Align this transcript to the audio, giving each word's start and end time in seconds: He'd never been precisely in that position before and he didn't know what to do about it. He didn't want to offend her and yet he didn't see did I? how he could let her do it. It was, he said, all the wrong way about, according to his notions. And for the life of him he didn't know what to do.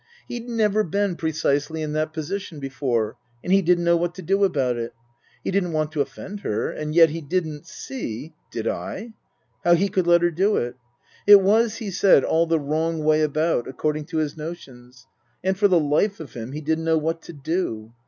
He'd 0.27 0.49
never 0.49 0.83
been 0.83 1.15
precisely 1.15 1.83
in 1.83 1.93
that 1.93 2.11
position 2.11 2.59
before 2.59 3.17
and 3.43 3.53
he 3.53 3.61
didn't 3.61 3.83
know 3.83 3.95
what 3.95 4.15
to 4.15 4.23
do 4.23 4.43
about 4.43 4.75
it. 4.75 4.95
He 5.43 5.51
didn't 5.51 5.73
want 5.73 5.91
to 5.91 6.01
offend 6.01 6.39
her 6.39 6.71
and 6.71 6.95
yet 6.95 7.11
he 7.11 7.21
didn't 7.21 7.67
see 7.67 8.33
did 8.51 8.67
I? 8.67 9.13
how 9.63 9.75
he 9.75 9.89
could 9.89 10.07
let 10.07 10.23
her 10.23 10.31
do 10.31 10.57
it. 10.57 10.73
It 11.27 11.39
was, 11.43 11.75
he 11.75 11.91
said, 11.91 12.23
all 12.23 12.47
the 12.47 12.59
wrong 12.59 13.03
way 13.03 13.21
about, 13.21 13.67
according 13.67 14.05
to 14.05 14.17
his 14.17 14.35
notions. 14.35 15.05
And 15.43 15.55
for 15.55 15.67
the 15.67 15.79
life 15.79 16.19
of 16.19 16.33
him 16.33 16.53
he 16.53 16.61
didn't 16.61 16.83
know 16.85 16.97
what 16.97 17.21
to 17.21 17.33
do. 17.33 17.93